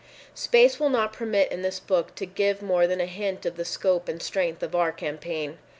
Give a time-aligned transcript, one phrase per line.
[0.33, 3.63] Space will not permit in this book to give more than a hint of the
[3.63, 5.59] scope and strength of our campaign.